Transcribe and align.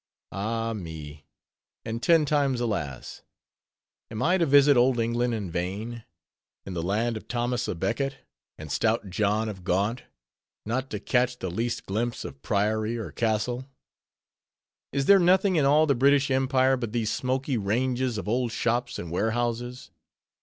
Ah 0.31 0.73
me, 0.73 1.27
and 1.85 2.01
ten 2.01 2.25
times 2.25 2.59
alas! 2.59 3.21
am 4.09 4.23
I 4.23 4.39
to 4.39 4.47
visit 4.47 4.75
old 4.75 4.99
England 4.99 5.35
in 5.35 5.51
vain? 5.51 6.05
in 6.65 6.73
the 6.73 6.81
land 6.81 7.17
of 7.17 7.27
Thomas 7.27 7.67
a 7.67 7.75
Becket 7.75 8.17
and 8.57 8.71
stout 8.71 9.11
John 9.11 9.47
of 9.47 9.63
Gaunt, 9.63 10.01
not 10.65 10.89
to 10.89 10.99
catch 10.99 11.37
the 11.37 11.51
least 11.51 11.85
glimpse 11.85 12.25
of 12.25 12.41
priory 12.41 12.97
or 12.97 13.11
castle? 13.11 13.69
Is 14.91 15.05
there 15.05 15.19
nothing 15.19 15.55
in 15.55 15.65
all 15.65 15.85
the 15.85 15.93
British 15.93 16.31
empire 16.31 16.77
but 16.77 16.93
these 16.93 17.11
smoky 17.11 17.55
ranges 17.59 18.17
of 18.17 18.27
old 18.27 18.51
shops 18.51 18.97
and 18.97 19.11
warehouses? 19.11 19.91